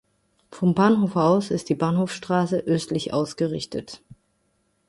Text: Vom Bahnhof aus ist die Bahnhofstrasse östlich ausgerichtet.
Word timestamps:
Vom 0.49 0.73
Bahnhof 0.73 1.15
aus 1.15 1.51
ist 1.51 1.69
die 1.69 1.75
Bahnhofstrasse 1.75 2.57
östlich 2.57 3.13
ausgerichtet. 3.13 4.01